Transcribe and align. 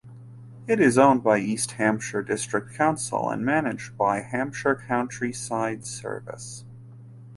It 0.65 0.79
is 0.79 0.97
owned 0.97 1.21
by 1.23 1.37
East 1.37 1.73
Hampshire 1.73 2.23
District 2.23 2.73
Council 2.73 3.29
and 3.29 3.45
managed 3.45 3.95
by 3.99 4.21
Hampshire 4.21 4.73
Countryside 4.87 5.85
Service. 5.85 6.65